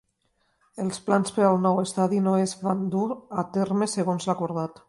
Els 0.83 1.01
plans 1.09 1.33
per 1.35 1.43
al 1.49 1.59
nou 1.67 1.83
estadi 1.83 2.23
no 2.31 2.35
es 2.47 2.57
van 2.65 2.83
dur 2.97 3.07
a 3.43 3.47
terme 3.59 3.93
segons 3.97 4.31
l'acordat. 4.33 4.79